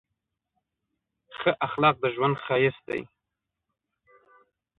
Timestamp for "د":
2.03-2.05